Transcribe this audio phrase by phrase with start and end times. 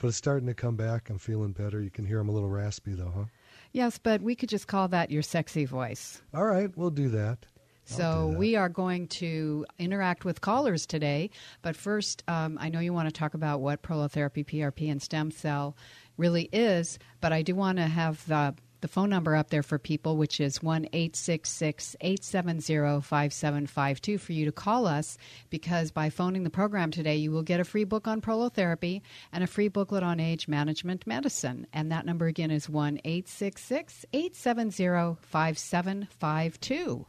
[0.00, 1.08] But it's starting to come back.
[1.08, 1.80] I'm feeling better.
[1.80, 3.24] You can hear I'm a little raspy though, huh?
[3.72, 6.22] Yes, but we could just call that your sexy voice.
[6.32, 7.46] All right, we'll do that.
[7.86, 8.38] So do that.
[8.38, 11.30] we are going to interact with callers today.
[11.60, 15.30] But first, um, I know you want to talk about what prolotherapy, PRP, and stem
[15.30, 15.76] cell
[16.16, 16.98] really is.
[17.20, 18.54] But I do want to have the
[18.84, 22.60] the phone number up there for people, which is one eight six six eight seven
[22.60, 25.16] zero five seven five two for you to call us.
[25.48, 29.00] Because by phoning the program today, you will get a free book on prolotherapy
[29.32, 31.66] and a free booklet on age management medicine.
[31.72, 36.60] And that number again is one eight six six eight seven zero five seven five
[36.60, 37.06] two.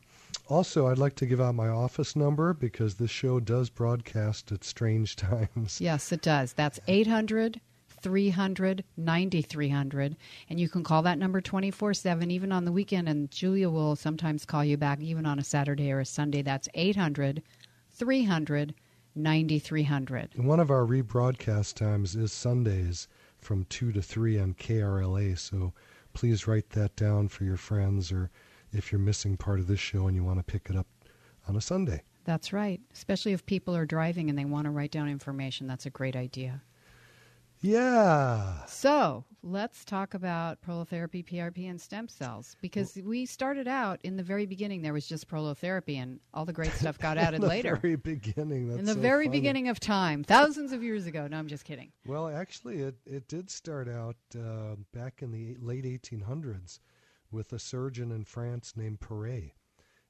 [0.48, 4.64] Also, I'd like to give out my office number because this show does broadcast at
[4.64, 5.82] strange times.
[5.82, 6.54] Yes, it does.
[6.54, 7.60] That's 800
[8.06, 10.16] 300 9300.
[10.48, 13.10] And you can call that number 24 7, even on the weekend.
[13.10, 16.44] And Julia will sometimes call you back, even on a Saturday or a Sunday.
[16.44, 17.42] That's 800
[17.94, 18.76] 300
[19.16, 20.36] 9300.
[20.36, 23.08] And one of our rebroadcast times is Sundays
[23.40, 25.74] from 2 to 3 on KRLA, so
[26.14, 28.30] please write that down for your friends or
[28.72, 30.88] if you're missing part of this show and you want to pick it up
[31.48, 32.04] on a Sunday.
[32.24, 32.82] That's right.
[32.94, 35.66] Especially if people are driving and they want to write down information.
[35.66, 36.62] That's a great idea.
[37.66, 38.64] Yeah.
[38.68, 44.24] So let's talk about prolotherapy, PRP, and stem cells because we started out in the
[44.24, 44.84] very beginning.
[44.84, 47.76] There was just prolotherapy, and all the great stuff got added In the later.
[47.78, 48.68] very beginning.
[48.68, 49.38] That's in the so very funny.
[49.40, 51.28] beginning of time, thousands of years ago.
[51.28, 51.92] No, I'm just kidding.
[52.06, 56.80] Well, actually, it, it did start out uh, back in the late 1800s
[57.32, 59.54] with a surgeon in France named Perret.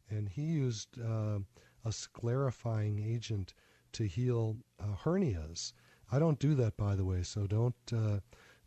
[0.09, 1.39] And he used uh,
[1.85, 3.53] a sclerifying agent
[3.93, 5.71] to heal uh, hernias.
[6.11, 8.19] I don't do that, by the way, so don't uh,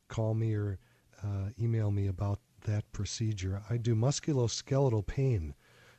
[0.08, 0.78] call me or
[1.22, 3.62] uh, email me about that procedure.
[3.70, 5.54] I do musculoskeletal pain,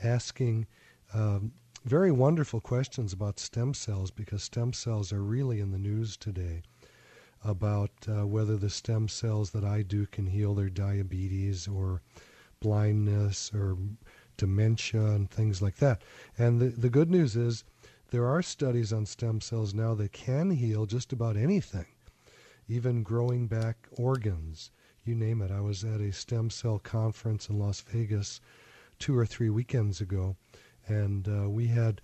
[0.03, 0.67] asking
[1.13, 1.51] um,
[1.85, 6.63] very wonderful questions about stem cells because stem cells are really in the news today
[7.43, 12.01] about uh, whether the stem cells that I do can heal their diabetes or
[12.59, 13.77] blindness or
[14.37, 16.01] dementia and things like that.
[16.37, 17.63] And the, the good news is
[18.11, 21.87] there are studies on stem cells now that can heal just about anything,
[22.67, 24.71] even growing back organs.
[25.03, 25.51] You name it.
[25.51, 28.39] I was at a stem cell conference in Las Vegas
[28.99, 30.37] two or three weekends ago,
[30.87, 32.01] and uh, we had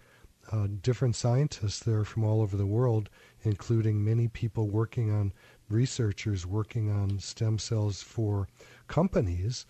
[0.52, 3.10] uh, different scientists there from all over the world,
[3.44, 5.34] including many people working on
[5.70, 8.48] researchers working on stem cells for
[8.88, 9.66] companies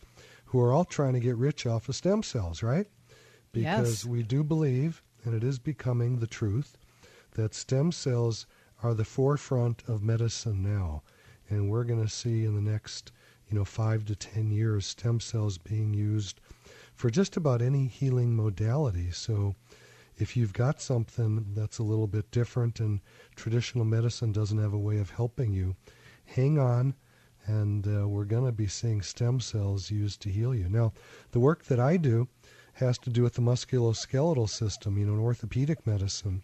[0.45, 2.87] who are all trying to get rich off of stem cells, right?
[3.51, 4.05] Because Yes.
[4.05, 6.77] we do believe, and it is becoming the truth,
[7.33, 8.47] that stem cells
[8.81, 11.03] are the forefront of medicine now.
[11.49, 13.11] And we're going to see in the next,
[13.49, 16.39] you know, five to ten years, stem cells being used
[16.93, 19.11] for just about any healing modality.
[19.11, 19.55] So
[20.19, 22.99] if you've got something that's a little bit different and
[23.35, 25.75] traditional medicine doesn't have a way of helping you,
[26.25, 26.93] hang on,
[27.45, 30.67] and uh, we're going to be seeing stem cells used to heal you.
[30.69, 30.93] Now,
[31.31, 32.27] the work that I do
[32.73, 36.43] has to do with the musculoskeletal system, you know, in orthopedic medicine.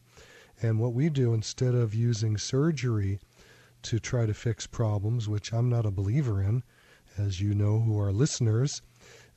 [0.62, 3.20] And what we do instead of using surgery
[3.84, 6.64] to try to fix problems, which I'm not a believer in,
[7.18, 8.82] as you know who are listeners,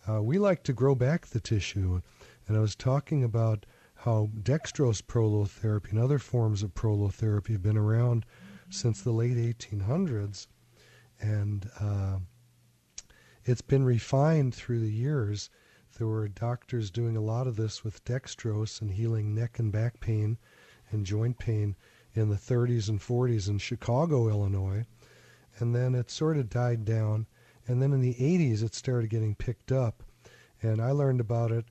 [0.08, 2.00] uh, we like to grow back the tissue.
[2.46, 3.66] And I was talking about
[4.02, 8.24] how dextrose prolotherapy and other forms of prolotherapy have been around
[8.70, 10.46] since the late 1800s.
[11.20, 12.18] And uh,
[13.44, 15.50] it's been refined through the years.
[15.98, 19.98] There were doctors doing a lot of this with dextrose and healing neck and back
[19.98, 20.38] pain
[20.92, 21.74] and joint pain
[22.14, 24.86] in the 30s and 40s in Chicago, Illinois.
[25.58, 27.26] And then it sort of died down.
[27.66, 30.04] And then in the 80s, it started getting picked up.
[30.62, 31.64] And I learned about it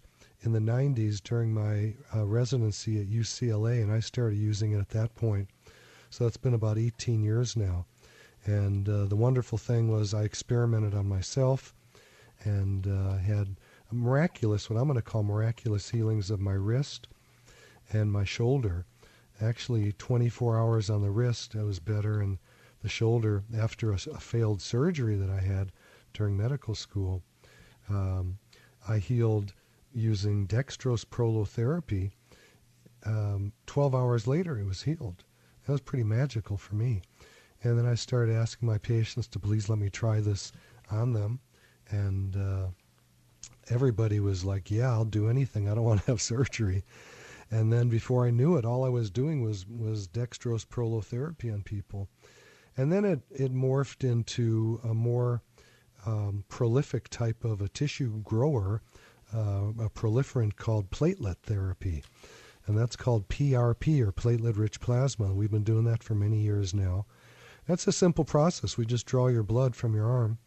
[0.47, 4.89] in the 90s during my uh, residency at UCLA, and I started using it at
[4.91, 5.49] that point.
[6.09, 7.85] So that's been about 18 years now.
[8.45, 11.75] And uh, the wonderful thing was I experimented on myself
[12.45, 13.57] and uh, had
[13.91, 17.09] miraculous, what I'm going to call miraculous healings of my wrist
[17.91, 18.85] and my shoulder.
[19.41, 22.37] Actually, 24 hours on the wrist, I was better, and
[22.81, 25.73] the shoulder after a, a failed surgery that I had
[26.13, 27.21] during medical school.
[27.89, 28.37] Um,
[28.87, 29.53] I healed
[29.97, 32.11] using dextrose prolotherapy.
[33.05, 35.23] Um, 12 hours later, it was healed.
[35.65, 37.01] That was pretty magical for me.
[37.63, 40.51] And then I started asking my patients to please let me try this
[40.91, 41.39] on them.
[41.89, 42.67] And uh,
[43.69, 45.67] everybody was like, yeah, I'll do anything.
[45.67, 46.83] I don't want to have surgery.
[47.49, 51.63] And then before I knew it, all I was doing was, was dextrose prolotherapy on
[51.63, 52.07] people.
[52.75, 55.41] And then it, it morphed into a more
[56.05, 58.81] um, prolific type of a tissue grower,
[59.33, 62.03] uh, a proliferant called platelet therapy.
[62.65, 65.33] And that's called PRP or platelet rich plasma.
[65.33, 67.05] We've been doing that for many years now.
[67.65, 68.77] That's a simple process.
[68.77, 70.37] We just draw your blood from your arm,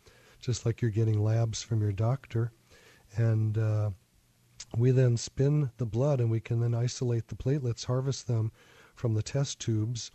[0.40, 2.52] just like you're getting labs from your doctor.
[3.16, 3.90] And uh,
[4.76, 8.52] we then spin the blood and we can then isolate the platelets, harvest them
[8.94, 10.10] from the test tubes,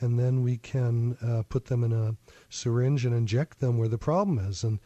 [0.00, 2.16] and then we can uh, put them in a
[2.48, 4.64] syringe and inject them where the problem is.
[4.64, 4.80] And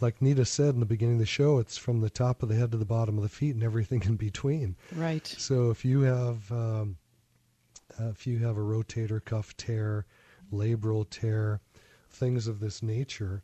[0.00, 2.54] like Nita said in the beginning of the show, it's from the top of the
[2.54, 4.76] head to the bottom of the feet and everything in between.
[4.94, 5.26] Right.
[5.26, 6.96] So if you have um,
[7.98, 10.06] uh, if you have a rotator cuff tear,
[10.52, 11.60] labral tear,
[12.08, 13.42] things of this nature,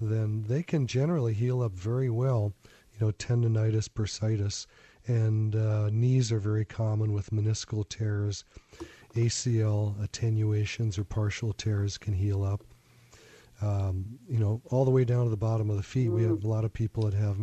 [0.00, 2.52] then they can generally heal up very well.
[2.92, 4.66] You know, tendonitis, bursitis,
[5.06, 8.44] and uh, knees are very common with meniscal tears.
[9.14, 12.62] ACL attenuations or partial tears can heal up.
[13.60, 16.10] Um, you know, all the way down to the bottom of the feet.
[16.10, 17.38] We have a lot of people that have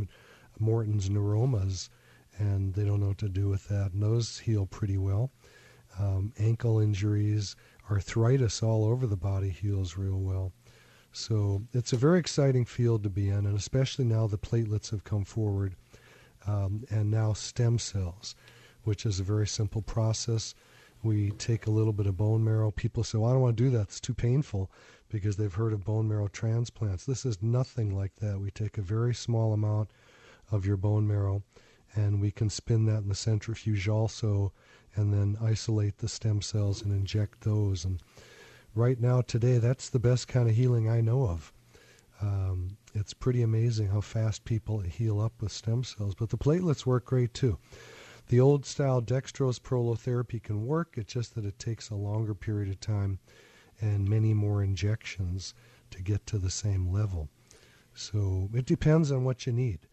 [0.59, 1.89] Morton's neuromas,
[2.37, 3.91] and they don't know what to do with that.
[3.91, 5.31] And those heal pretty well.
[5.99, 7.55] Um, ankle injuries,
[7.89, 10.53] arthritis all over the body heals real well.
[11.11, 15.05] So it's a very exciting field to be in, and especially now the platelets have
[15.05, 15.75] come forward,
[16.45, 18.35] um, and now stem cells,
[18.83, 20.53] which is a very simple process.
[21.05, 22.71] We take a little bit of bone marrow.
[22.71, 23.83] People say, well, I don't want to do that.
[23.83, 24.71] It's too painful
[25.07, 27.05] because they've heard of bone marrow transplants.
[27.05, 28.39] This is nothing like that.
[28.39, 29.91] We take a very small amount
[30.51, 31.43] of your bone marrow
[31.93, 34.51] and we can spin that in the centrifuge also
[34.95, 37.85] and then isolate the stem cells and inject those.
[37.85, 38.01] And
[38.73, 41.53] right now, today, that's the best kind of healing I know of.
[42.19, 46.15] Um, it's pretty amazing how fast people heal up with stem cells.
[46.15, 47.59] But the platelets work great too.
[48.27, 52.69] The old style dextrose prolotherapy can work, it's just that it takes a longer period
[52.69, 53.19] of time
[53.79, 55.53] and many more injections
[55.91, 57.29] to get to the same level.
[57.93, 59.87] So it depends on what you need.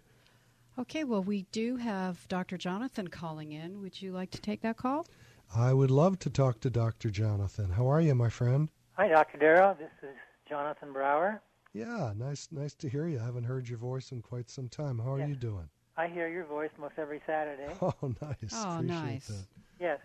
[0.78, 2.56] Okay, well, we do have Dr.
[2.56, 3.82] Jonathan calling in.
[3.82, 5.06] Would you like to take that call?
[5.54, 7.10] I would love to talk to Dr.
[7.10, 7.70] Jonathan.
[7.70, 8.70] How are you, my friend?
[8.94, 9.36] Hi, Dr.
[9.36, 9.76] Darrow.
[9.78, 10.16] This is
[10.48, 11.42] Jonathan Brower.
[11.74, 13.20] Yeah, nice, nice to hear you.
[13.20, 14.98] I haven't heard your voice in quite some time.
[14.98, 15.28] How are yes.
[15.28, 15.68] you doing?
[15.96, 17.72] I hear your voice most every Saturday.
[17.82, 18.52] Oh, nice.
[18.52, 19.26] Oh, Appreciate nice.
[19.26, 19.44] That.
[19.80, 19.98] Yes.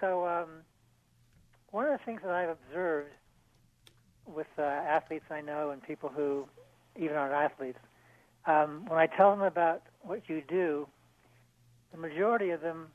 [0.00, 0.48] So, um,
[1.70, 3.10] one of the things that I've observed
[4.26, 6.46] with uh, athletes I know and people who
[6.96, 7.78] even aren't athletes,
[8.46, 10.86] um, when I tell them about what you do,
[11.92, 12.88] the majority of them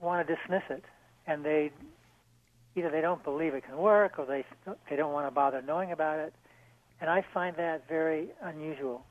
[0.00, 0.84] want to dismiss it,
[1.26, 1.70] and they
[2.76, 4.44] either they don't believe it can work, or they
[4.90, 6.34] they don't want to bother knowing about it,
[7.00, 9.04] and I find that very unusual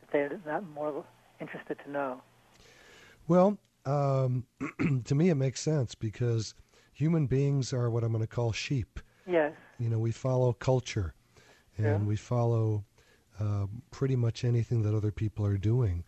[0.00, 1.04] that they're not more
[1.40, 2.22] interested to know.
[3.28, 4.46] Well, um,
[5.04, 6.54] to me, it makes sense because
[6.92, 9.00] human beings are what I'm going to call sheep.
[9.26, 9.52] Yes.
[9.78, 11.14] You know, we follow culture,
[11.76, 11.96] and Yeah.
[11.98, 12.84] we follow
[13.38, 16.04] uh, pretty much anything that other people are doing.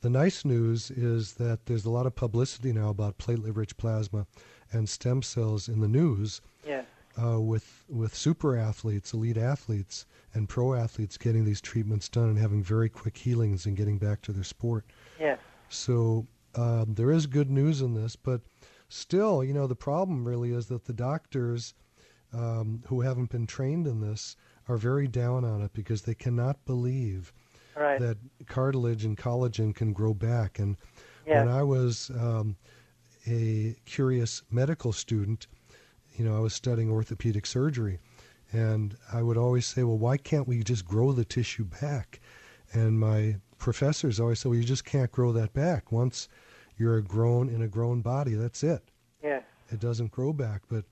[0.00, 4.28] the nice news is that there's a lot of publicity now about platelet-rich plasma
[4.70, 6.40] and stem cells in the news.
[6.64, 6.84] Yes.
[7.20, 12.38] Uh, with with super athletes, elite athletes, and pro athletes getting these treatments done and
[12.38, 14.84] having very quick healings and getting back to their sport.
[15.18, 15.40] Yes.
[15.68, 18.42] So um, there is good news in this, but
[18.88, 21.74] still, you know, the problem really is that the doctors
[22.32, 24.36] um, who haven't been trained in this
[24.68, 27.32] are very down on it because they cannot believe
[27.76, 27.98] right.
[27.98, 30.58] that cartilage and collagen can grow back.
[30.58, 30.76] And
[31.26, 31.44] yes.
[31.44, 32.56] when I was um,
[33.26, 35.46] a curious medical student,
[36.18, 38.00] you know, I was studying orthopedic surgery,
[38.52, 42.20] and I would always say, well, why can't we just grow the tissue back?
[42.72, 45.92] And my professors always say, well, you just can't grow that back.
[45.92, 46.28] Once
[46.76, 48.82] you're a grown in a grown body, that's it.
[49.22, 49.44] Yes.
[49.70, 50.62] It doesn't grow back.
[50.68, 50.84] But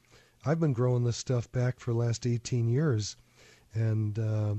[0.45, 3.17] I've been growing this stuff back for the last 18 years,
[3.75, 4.55] and uh,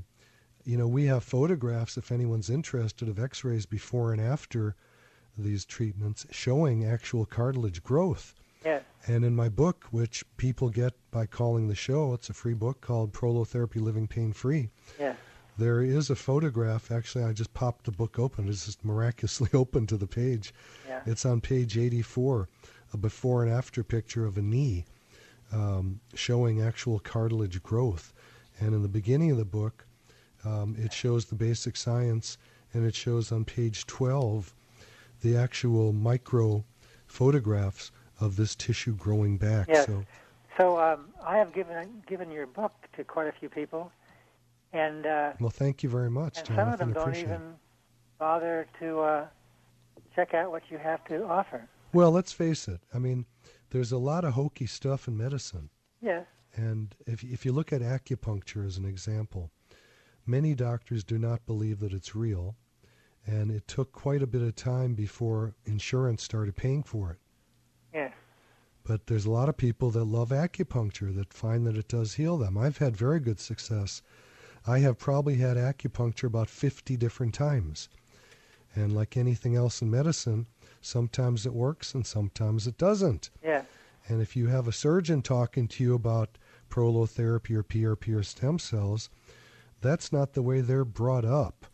[0.66, 4.76] you know we have photographs if anyone's interested of X-rays before and after
[5.38, 8.34] these treatments showing actual cartilage growth.
[9.06, 12.82] And in my book, which people get by calling the show, it's a free book
[12.82, 14.70] called Prolotherapy Living Pain Free.
[15.00, 15.16] Yes.
[15.58, 16.92] There is a photograph.
[16.92, 18.48] Actually, I just popped the book open.
[18.48, 20.54] It's just miraculously open to the page.
[20.88, 21.02] Yeah.
[21.06, 22.50] It's on page 84,
[22.94, 24.86] a before and after picture of a knee
[25.52, 28.14] um, showing actual cartilage growth.
[28.60, 29.86] And in the beginning of the book,
[30.46, 32.38] um, it shows the basic science,
[32.74, 34.54] and it shows on page 12
[35.22, 36.64] the actual micro
[37.08, 39.68] photographs of this tissue growing back.
[39.68, 39.86] Yes.
[39.86, 40.04] So,
[40.58, 43.92] So um, I have given given your book to quite a few people,
[44.74, 47.22] and uh, well, thank you very much, and some of them don't it.
[47.24, 47.42] even
[48.18, 49.26] bother to uh,
[50.16, 51.68] check out what you have to offer.
[51.94, 52.82] Well, let's face it.
[52.94, 53.26] I mean,
[53.70, 55.70] there's a lot of hokey stuff in medicine.
[56.02, 56.26] Yes.
[56.56, 59.52] And if, if you look at acupuncture as an example,
[60.26, 62.56] many doctors do not believe that it's real.
[63.26, 67.18] And it took quite a bit of time before insurance started paying for it.
[68.88, 72.38] But there's a lot of people that love acupuncture that find that it does heal
[72.38, 72.58] them.
[72.58, 74.02] I've had very good success.
[74.66, 77.90] I have probably had acupuncture about 50 different times.
[78.74, 80.48] And like anything else in medicine,
[80.80, 83.30] sometimes it works and sometimes it doesn't.
[83.44, 83.66] Yes.
[84.08, 86.38] And if you have a surgeon talking to you about
[86.70, 89.10] prolotherapy or PRP or stem cells,
[89.82, 91.66] that's not the way they're brought up.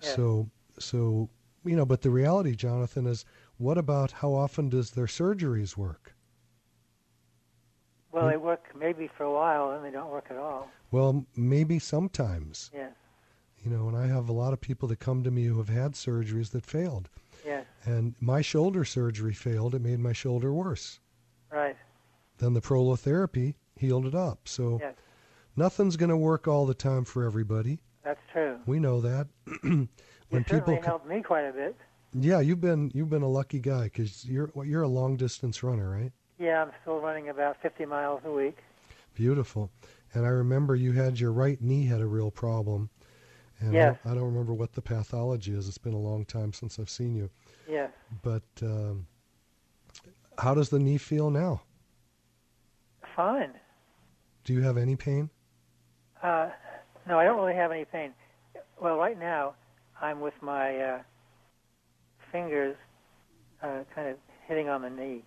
[0.00, 0.14] Yeah.
[0.14, 1.28] So, so
[1.64, 1.86] you know.
[1.86, 3.24] But the reality, Jonathan, is
[3.58, 6.11] what about how often does their surgeries work?
[8.12, 8.30] Well, hmm?
[8.30, 10.68] they work maybe for a while, and they don't work at all.
[10.90, 12.70] Well, maybe sometimes.
[12.74, 12.92] Yes.
[13.64, 15.68] You know, and I have a lot of people that come to me who have
[15.68, 17.08] had surgeries that failed.
[17.46, 17.64] Yes.
[17.84, 19.74] And my shoulder surgery failed.
[19.74, 20.98] It made my shoulder worse.
[21.50, 21.76] Right.
[22.38, 24.48] Then the prolotherapy healed it up.
[24.48, 24.94] So Yes.
[25.56, 27.80] nothing's going to work all the time for everybody.
[28.02, 28.58] That's true.
[28.66, 29.28] We know that.
[29.62, 29.88] when
[30.30, 31.76] you people, co- helped me quite a bit.
[32.14, 35.88] yeah, you've been you've been a lucky guy because you're you're a long distance runner,
[35.88, 36.12] right?
[36.42, 38.58] Yeah, I'm still running about 50 miles a week.
[39.14, 39.70] Beautiful.
[40.12, 42.90] And I remember you had your right knee had a real problem.
[43.60, 43.96] And Yes.
[44.04, 45.68] I, don't, I don't remember what the pathology is.
[45.68, 47.30] It's been a long time since I've seen you.
[47.68, 47.92] Yes.
[48.22, 49.06] But um,
[50.36, 51.62] how does the knee feel now?
[53.14, 53.52] Fine.
[54.44, 55.30] Do you have any pain?
[56.24, 56.48] Uh,
[57.06, 58.12] no, I don't really have any pain.
[58.80, 59.54] Well, right now,
[60.00, 61.02] I'm with my uh,
[62.32, 62.74] fingers
[63.62, 64.16] uh, kind of
[64.48, 65.22] hitting on the knee,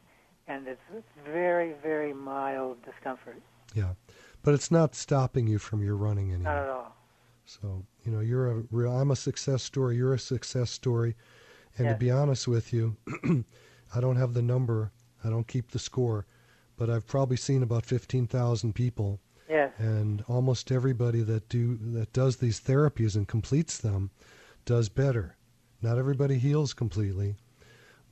[0.48, 0.82] and it's
[1.26, 3.42] very, very mild discomfort.
[3.74, 3.94] Yeah.
[4.44, 6.54] But it's not stopping you from your running anymore.
[6.54, 6.96] Not at all.
[7.46, 9.98] So, you know, you're a real, I'm a success story.
[9.98, 11.16] You're a success story.
[11.78, 12.96] And to be honest with you,
[13.96, 14.92] I don't have the number.
[15.24, 16.26] I don't keep the score,
[16.78, 19.72] but I've probably seen about 15,000 people Yes.
[19.78, 24.10] and almost everybody that do that does these therapies and completes them
[24.66, 25.38] does better.
[25.84, 27.36] Not everybody heals completely,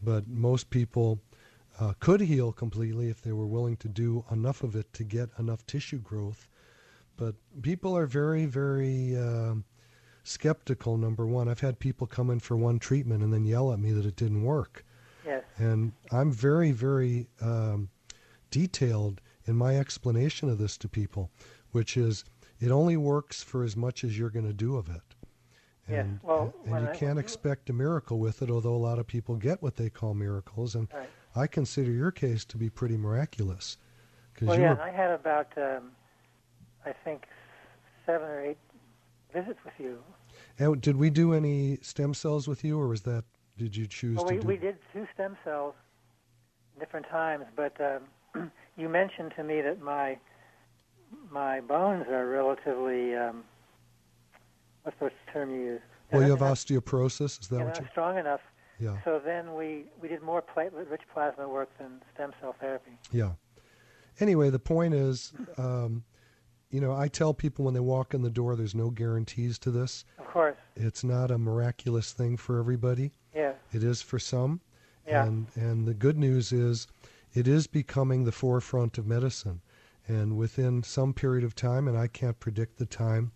[0.03, 1.19] but most people
[1.83, 5.29] uh, could heal completely if they were willing to do enough of it to get
[5.39, 6.47] enough tissue growth.
[7.17, 9.65] But people are very, very um
[10.25, 10.97] skeptical.
[10.97, 13.91] Number one, I've had people come in for one treatment and then yell at me
[13.91, 14.85] that it didn't work.
[15.25, 15.43] Yes.
[15.57, 17.89] And I'm very, very um,
[18.49, 21.29] detailed in my explanation of this to people,
[21.71, 22.23] which is
[22.61, 25.01] it only works for as much as you're going to do of it.
[25.89, 28.99] Yes, And, well, and you I- can't expect a miracle with it, although a lot
[28.99, 30.73] of people get what they call miracles.
[30.75, 31.09] And Right.
[31.35, 33.77] I consider your case to be pretty miraculous.
[34.33, 35.91] Because Well, you yeah, were, I had about, um,
[36.85, 37.23] I think,
[38.05, 38.57] seven or eight
[39.33, 39.99] visits with you.
[40.59, 43.23] and did we do any stem cells with you, or was that,
[43.57, 45.73] did you choose Well, to we, do we did two stem cells
[46.79, 47.73] different times, but
[48.35, 50.17] um, you mentioned to me that my
[51.29, 53.43] my bones are relatively um,
[54.83, 55.81] what's the term you use?
[56.11, 57.87] Well, you have osteoporosis, is that what not you?
[57.91, 58.41] strong enough
[58.79, 58.97] Yeah.
[59.05, 62.91] So then we, we did more platelet-rich plasma work than stem cell therapy.
[63.11, 63.33] Yeah.
[64.19, 66.03] Anyway, the point is, um,
[66.69, 69.71] you know, I tell people when they walk in the door, there's no guarantees to
[69.71, 70.05] this.
[70.19, 70.57] Of course.
[70.75, 73.11] It's not a miraculous thing for everybody.
[73.33, 73.55] Yes.
[73.71, 74.61] It is for some.
[75.07, 75.25] Yeah.
[75.25, 76.87] And and the good news is
[77.33, 79.61] it is becoming the forefront of medicine.
[80.07, 83.31] And within some period of time, and I can't predict the time,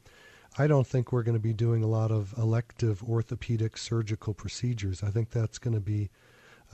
[0.60, 5.04] I don't think we're going to be doing a lot of elective orthopedic surgical procedures.
[5.04, 6.10] I think that's going to be,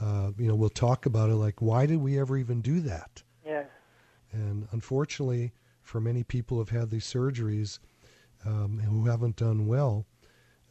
[0.00, 3.22] uh, you know, we'll talk about it like, why did we ever even do that?
[3.44, 3.66] Yes.
[4.32, 7.78] And unfortunately, for many people who've had these surgeries
[8.46, 10.06] um, who haven't done well,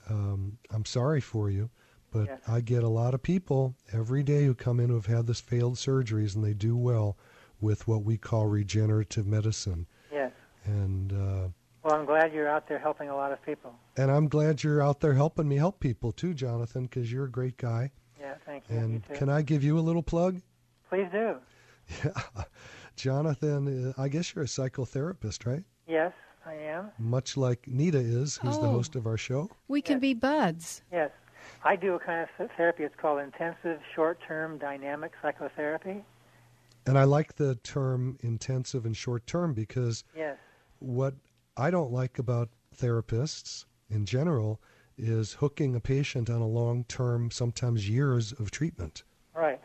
[0.09, 1.69] um, I'm sorry for you.
[2.11, 2.39] But Yes.
[2.47, 5.41] I get a lot of people every day who come in who have had this
[5.41, 7.17] failed surgeries and they do well
[7.59, 9.87] with what we call regenerative medicine.
[10.11, 10.31] Yes.
[10.65, 11.47] And uh,
[11.83, 13.73] Well, I'm glad you're out there helping a lot of people.
[13.97, 17.31] and I'm glad you're out there helping me help people too, Jonathan, because you're a
[17.31, 17.91] great guy.
[18.19, 18.77] Yeah, thank you.
[18.77, 19.13] And you too.
[19.15, 20.41] can I give you a little plug?
[20.89, 21.35] Please do.
[22.05, 22.43] Yeah,
[22.95, 25.63] Jonathan, uh, I guess you're a psychotherapist, right?
[25.87, 26.13] Yes,
[26.45, 26.91] I am.
[26.97, 28.71] Much like Nita is, who's the Oh.
[28.71, 29.49] host of our show.
[29.67, 30.01] We can Yes.
[30.01, 30.81] be buds.
[30.91, 31.11] Yes.
[31.63, 32.83] I do a kind of therapy.
[32.83, 36.05] It's called intensive short-term dynamic psychotherapy.
[36.85, 40.37] And I like the term intensive and short term because Yes.
[40.79, 41.15] what
[41.55, 44.59] I don't like about therapists in general
[44.97, 49.03] is hooking a patient on a long term, sometimes years of treatment.
[49.35, 49.61] Right.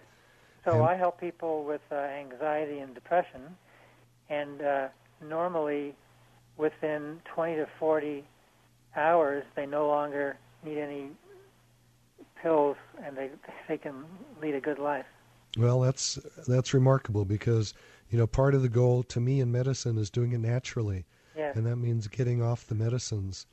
[0.65, 3.57] So And- I help people with uh, anxiety and depression,
[4.29, 4.89] and uh,
[5.27, 5.95] normally
[6.57, 8.25] within 20 to 40
[8.97, 11.11] hours, they no longer need any
[12.43, 13.31] pills, and they
[13.69, 14.05] they can
[14.43, 15.07] lead a good life.
[15.57, 17.75] Well, that's that's remarkable because
[18.11, 21.07] you know part of the goal to me in medicine is doing it naturally,
[21.55, 23.47] And that means getting off the medicines.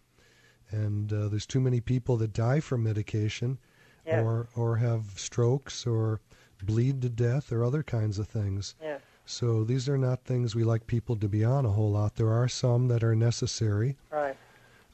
[0.72, 3.60] And uh, there's too many people that die from medication,
[4.08, 6.20] or or have strokes, or
[6.64, 8.76] bleed to death, or other kinds of things.
[8.82, 9.02] Yes.
[9.26, 12.16] So these are not things we like people to be on a whole lot.
[12.16, 13.98] There are some that are necessary.
[14.12, 14.36] Right.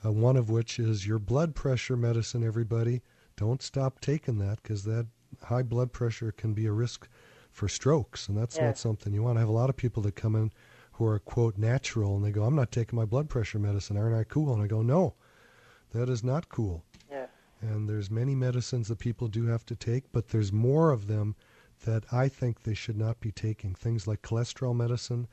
[0.03, 2.43] Uh, one of which is your blood pressure medicine.
[2.43, 3.01] Everybody,
[3.35, 5.07] don't stop taking that because that
[5.43, 7.07] high blood pressure can be a risk
[7.51, 9.37] for strokes, and that's not something you want.
[9.37, 10.51] I have a lot of people that come in
[11.01, 13.97] who are quote natural, and they go, "I'm not taking my blood pressure medicine.
[13.97, 15.15] Aren't I cool?" And I go, "No,
[15.93, 17.27] that is not cool." Yes.
[17.59, 21.35] And there's many medicines that people do have to take, but there's more of them
[21.85, 23.73] that I think they should not be taking.
[23.73, 25.27] Things like cholesterol medicine,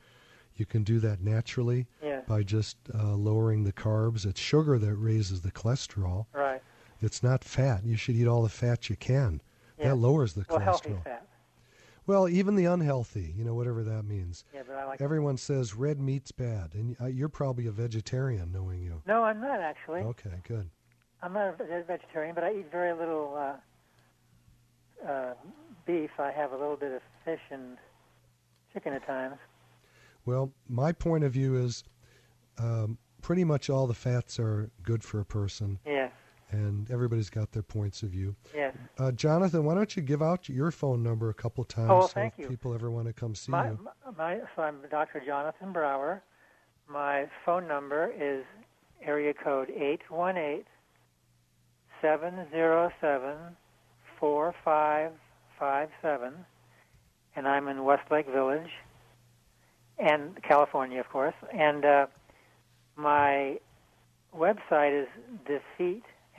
[0.55, 2.25] you can do that naturally Yes.
[2.27, 4.25] by just uh, lowering the carbs.
[4.25, 6.25] It's sugar that raises the cholesterol.
[6.33, 6.63] Right.
[6.99, 7.85] It's not fat.
[7.85, 9.41] You should eat all the fat you can.
[9.77, 9.89] Yes.
[9.89, 11.03] That lowers the Well, healthy cholesterol.
[11.03, 11.18] fat.
[12.09, 14.43] Well, even the unhealthy, you know, whatever that means.
[14.51, 14.99] Yeah, but I like.
[14.99, 19.03] Everyone says red meat's bad, and uh, you're probably a vegetarian, knowing you.
[19.05, 19.99] No, I'm not actually.
[19.99, 20.67] Okay, good.
[21.21, 23.35] I'm not a vegetarian, but I eat very little
[25.05, 25.33] uh, uh,
[25.85, 26.09] beef.
[26.17, 27.77] I have a little bit of fish and
[28.73, 29.35] chicken at times.
[30.25, 31.83] Well, my point of view is
[32.57, 36.11] um, pretty much all the fats are good for a person, Yes.
[36.51, 38.35] And everybody's got their points of view.
[38.55, 38.75] Yes.
[38.97, 42.07] Uh, Jonathan, why don't you give out your phone number a couple times Oh, well,
[42.07, 42.47] so if you.
[42.47, 43.79] people ever want to come see My, you?
[44.17, 45.21] my, so I'm Dr.
[45.25, 46.23] Jonathan Brower.
[46.87, 48.43] My phone number is
[49.03, 50.65] area code eight one eight
[52.01, 53.35] seven zero seven
[54.19, 55.11] four five
[55.59, 56.33] five seven,
[57.35, 58.69] and I'm in Westlake Village,
[59.99, 61.35] and California, of course.
[61.53, 62.07] And uh,
[62.95, 63.59] my
[64.35, 65.07] website is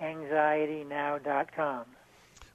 [0.00, 1.84] defeatanxietynow.com.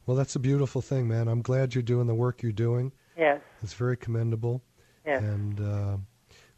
[0.05, 1.27] Well, that's a beautiful thing, man.
[1.27, 2.91] I'm glad you're doing the work you're doing.
[3.17, 3.41] Yes.
[3.63, 4.61] It's very commendable.
[5.05, 5.23] Yes.
[5.23, 5.97] And uh,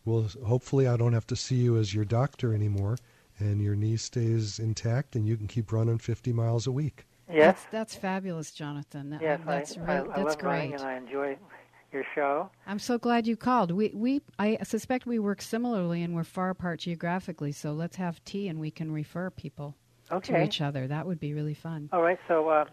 [0.06, 2.98] well, hopefully, I don't have to see you as your doctor anymore,
[3.40, 7.06] and your knee stays intact, and you can keep running 50 miles a week.
[7.30, 7.38] Yes.
[7.38, 9.10] That's, that's fabulous, Jonathan.
[9.12, 10.50] That- Yes, that's I, re- I, I that's love great.
[10.50, 11.38] running and I enjoy
[11.94, 12.50] your show.
[12.66, 13.72] I'm so glad you called.
[13.72, 17.52] We we I suspect we work similarly and we're far apart geographically.
[17.54, 19.76] So let's have tea and we can refer people
[20.24, 20.88] to each other.
[20.88, 21.90] That would be really fun.
[21.92, 22.20] All right.
[22.28, 22.66] So uh,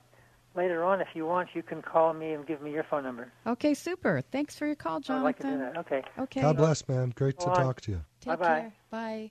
[0.54, 3.32] later on, if you want, you can call me and give me your phone number.
[3.46, 4.22] Okay, super.
[4.32, 5.20] Thanks for your call, John.
[5.20, 5.76] I'd like to do that.
[5.78, 6.02] Okay.
[6.18, 6.40] Okay.
[6.40, 7.12] God bless, man.
[7.14, 7.56] Great to on.
[7.56, 8.04] talk to you.
[8.20, 8.60] Take Bye-bye.
[8.60, 8.72] care.
[8.90, 9.30] Bye.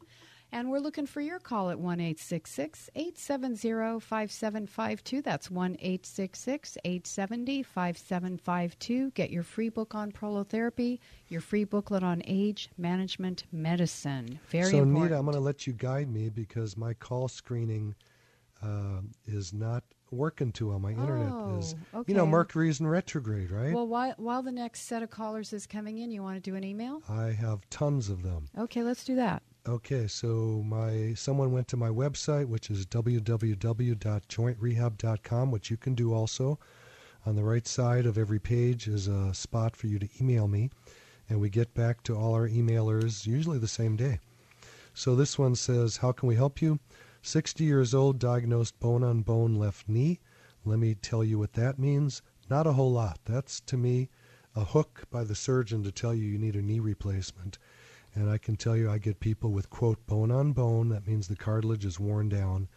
[0.54, 5.22] And we're looking for your call at 1 870 5752.
[5.24, 9.12] That's 1 870 5752.
[9.12, 14.39] Get your free book on prolotherapy, your free booklet on age management medicine.
[14.50, 15.06] Very so, important.
[15.06, 17.96] Nita, I'm going to let you guide me because my call screening
[18.62, 20.78] uh, is not working too well.
[20.78, 22.30] My internet is, Oh, you know, okay.
[22.30, 23.74] Mercury's in retrograde, right?
[23.74, 26.56] Well, while, while the next set of callers is coming in, you want to do
[26.56, 27.02] an email?
[27.10, 28.50] I have tons of them.
[28.56, 29.42] Okay, let's do that.
[29.65, 36.13] Okay, so my someone went to my website, which is www.jointrehab.com, which you can do
[36.13, 36.60] also.
[37.26, 40.69] On the right side of every page is a spot for you to email me,
[41.30, 44.19] and we get back to all our emailers usually the same day.
[44.93, 46.82] So this one says, How can we help you?
[47.21, 50.19] 60 years old, diagnosed bone on bone left knee.
[50.65, 52.21] Let me tell you what that means.
[52.49, 53.19] Not a whole lot.
[53.23, 54.10] That's to me
[54.58, 57.58] a hook by the surgeon to tell you you need a knee replacement.
[58.15, 60.89] And I can tell you, I get people with, quote, bone on bone.
[60.89, 62.67] That means the cartilage is worn down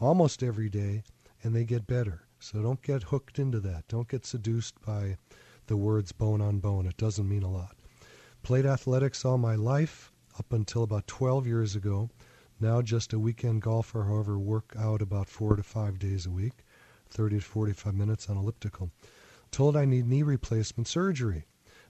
[0.00, 1.04] almost every day,
[1.42, 2.22] and they get better.
[2.38, 3.88] So don't get hooked into that.
[3.88, 5.16] Don't get seduced by
[5.68, 6.86] the words bone on bone.
[6.86, 7.76] It doesn't mean a lot.
[8.42, 12.10] Played athletics all my life up until about 12 years ago.
[12.60, 16.64] Now just a weekend golfer, however, work out about four to five days a week,
[17.08, 18.90] 30 to 45 minutes on elliptical.
[19.50, 21.46] Told I need knee replacement surgery.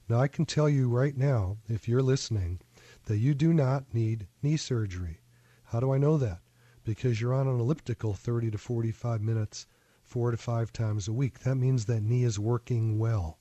[0.09, 2.61] Now I can tell you right now, if you're listening,
[3.07, 5.21] that you do not need knee surgery.
[5.65, 6.41] How do I know that?
[6.85, 9.67] Because you're on an elliptical 30 to 45 minutes,
[10.03, 11.41] four to five times a week.
[11.41, 13.39] That means that knee is working well.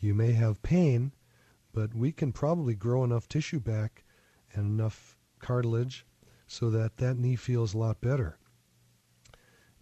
[0.00, 1.12] You may have pain,
[1.72, 4.04] but we can probably grow enough tissue back
[4.52, 6.04] and enough cartilage
[6.46, 8.38] so that that knee feels a lot better.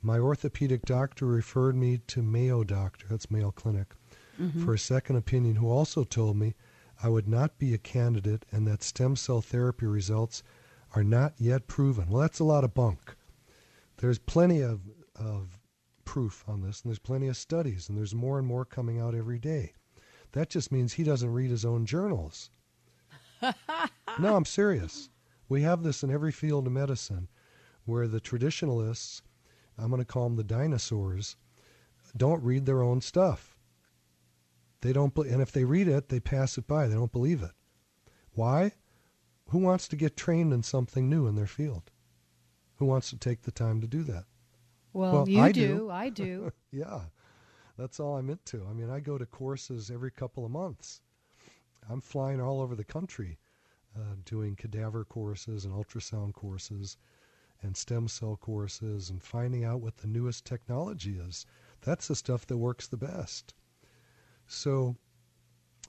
[0.03, 3.95] My orthopedic doctor referred me to Mayo Doctor, that's Mayo Clinic,
[4.41, 4.65] mm-hmm.
[4.65, 6.55] for a second opinion, who also told me
[7.03, 10.43] I would not be a candidate and that stem cell therapy results
[10.95, 12.09] are not yet proven.
[12.09, 13.17] Well, that's a lot of bunk.
[13.99, 14.81] There's plenty of,
[15.15, 15.59] of
[16.05, 19.15] proof on this, and there's plenty of studies, and there's more and more coming out
[19.15, 19.75] every day.
[20.33, 22.51] That just means he doesn't read his own journals.
[24.19, 25.11] no, I'm serious.
[25.49, 27.29] We have this in every field of medicine
[27.85, 29.23] where the traditionalists,
[29.79, 31.37] I'm going to call them the dinosaurs,
[32.17, 33.56] don't read their own stuff.
[34.81, 36.87] They don't, and if they read it, they pass it by.
[36.87, 37.53] They don't believe it.
[38.33, 38.73] Why?
[39.49, 41.91] Who wants to get trained in something new in their field?
[42.77, 44.25] Who wants to take the time to do that?
[44.93, 45.79] Well, well you I do.
[45.79, 45.91] do.
[45.91, 46.53] I do.
[46.73, 47.01] yeah,
[47.79, 48.67] that's all I'm into.
[48.69, 51.01] I mean, I go to courses every couple of months.
[51.89, 53.39] I'm flying all over the country
[53.97, 56.97] uh, doing cadaver courses and ultrasound courses
[57.63, 61.47] and stem cell courses and finding out what the newest technology is.
[61.83, 63.55] That's the stuff that works the best.
[64.47, 64.97] So,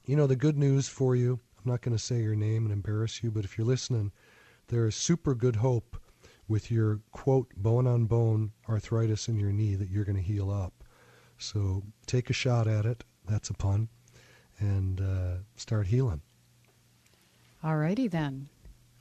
[0.06, 2.74] you know, the good news for you, I'm not going to say your name and
[2.74, 4.12] embarrass you, but if you're listening,
[4.68, 6.02] there is super good hope
[6.48, 10.50] with your quote bone on bone arthritis in your knee that you're going to heal
[10.50, 10.84] up.
[11.38, 13.04] So take a shot at it.
[13.26, 13.90] That's a pun.
[14.60, 16.22] And uh, start healing.
[17.64, 18.50] All righty then.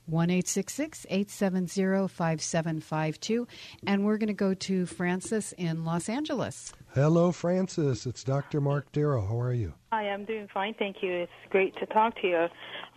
[0.07, 3.47] 1 870 5752.
[3.85, 6.73] And we're going to go to Francis in Los Angeles.
[6.93, 8.05] Hello, Francis.
[8.05, 8.59] It's Dr.
[8.59, 9.25] Mark Darrow.
[9.25, 9.73] How are you?
[9.91, 10.73] Hi, I'm doing fine.
[10.73, 11.11] Thank you.
[11.11, 12.47] It's great to talk to you.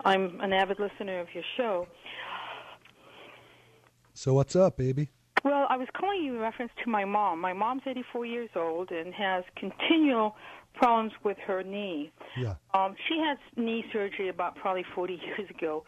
[0.03, 1.87] I'm an avid listener of your show.
[4.13, 5.09] So, what's up, baby?
[5.43, 7.39] Well, I was calling you in reference to my mom.
[7.41, 10.35] My mom's 84 years old and has continual
[10.73, 12.11] problems with her knee.
[12.37, 12.55] Yeah.
[12.73, 15.83] Um, she had knee surgery about probably 40 years ago,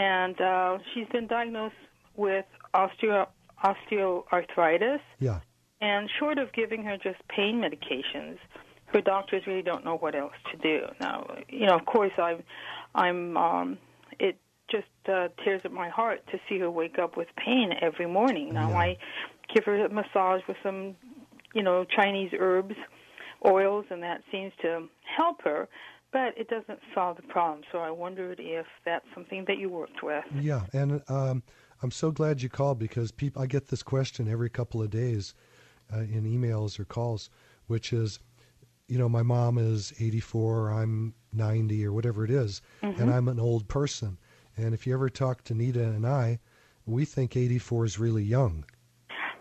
[0.00, 1.74] and uh, she's been diagnosed
[2.16, 3.26] with osteo
[3.62, 5.00] osteoarthritis.
[5.18, 5.40] Yeah.
[5.82, 8.38] And short of giving her just pain medications,
[8.86, 10.86] her doctors really don't know what else to do.
[11.00, 12.42] Now, you know, of course, I'm,
[12.94, 13.78] I'm, um,
[14.18, 14.38] it
[14.70, 18.54] just uh, tears at my heart to see her wake up with pain every morning.
[18.54, 18.78] Now, yeah.
[18.78, 18.98] I
[19.54, 20.96] give her a massage with some,
[21.54, 22.76] you know, Chinese herbs
[23.46, 25.68] oils, and that seems to help her.
[26.12, 27.62] But it doesn't solve the problem.
[27.70, 30.24] So I wondered if that's something that you worked with.
[30.40, 31.42] Yeah, and um,
[31.82, 35.34] I'm so glad you called because people I get this question every couple of days
[35.92, 37.30] uh, in emails or calls,
[37.66, 38.18] which is,
[38.88, 43.00] you know, my mom is 84, I'm 90 or whatever it is, mm-hmm.
[43.00, 44.18] and I'm an old person.
[44.56, 46.40] And if you ever talk to Nita and I,
[46.86, 48.64] we think 84 is really young.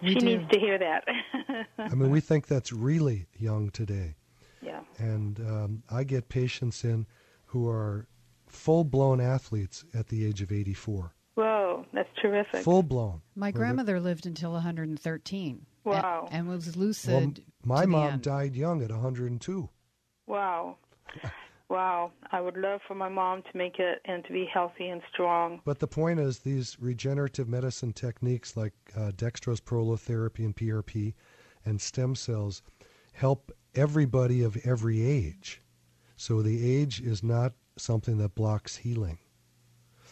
[0.01, 1.03] She needs to hear that.
[1.77, 4.15] I mean, we think that's really young today.
[4.99, 5.05] Yeah.
[5.05, 7.05] And um, I get patients in
[7.45, 8.07] who are
[8.47, 11.13] full blown athletes at the age of 84.
[11.35, 12.63] Whoa, that's terrific.
[12.63, 13.21] Full blown.
[13.35, 15.65] My grandmother lived until 113.
[15.85, 16.27] Wow.
[16.31, 17.13] And, and was lucid.
[17.13, 18.21] Well, my mom end.
[18.23, 19.69] died young at 102.
[20.27, 20.77] Wow.
[21.69, 25.03] Wow, I would love for my mom to make it and to be healthy and
[25.13, 25.61] strong.
[25.65, 31.13] But the point is, these regenerative medicine techniques like uh, dextrose prolotherapy and PRP
[31.65, 32.63] and stem cells
[33.19, 35.61] help everybody of every age.
[36.15, 39.17] So the age is not something that blocks healing.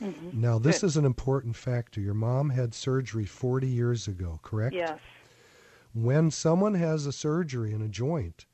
[0.01, 0.41] Mm-hmm.
[0.41, 0.87] Now, this Good.
[0.87, 2.01] is an important factor.
[2.01, 4.75] Your mom had surgery 40 years ago, correct?
[4.75, 4.99] Yes.
[5.93, 8.45] When someone has a surgery in a joint,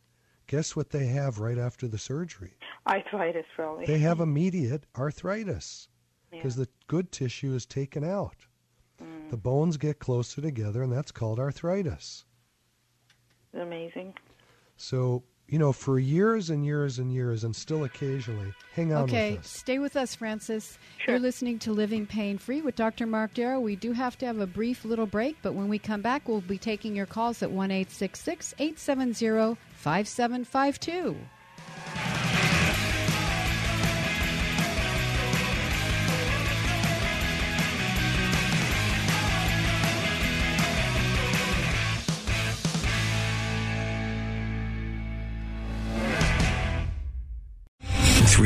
[0.45, 2.53] guess what they have right after the surgery?
[2.87, 3.85] Arthritis, probably.
[3.87, 5.89] They have immediate arthritis
[6.29, 6.65] because yeah.
[6.65, 8.45] the good tissue is taken out.
[9.01, 9.31] Mm.
[9.31, 12.25] The bones get closer together, and that's called arthritis.
[13.53, 14.13] Amazing.
[14.77, 18.51] So you know, for years and years and years, and still occasionally.
[18.73, 19.47] Hang on okay, with us.
[19.47, 20.79] stay with us, Francis.
[20.97, 21.13] Sure.
[21.13, 23.05] You're listening to Living Pain Free with Dr.
[23.05, 23.59] Mark Darrow.
[23.59, 26.41] We do have to have a brief little break, but when we come back, we'll
[26.41, 31.17] be taking your calls at 1 870 5752.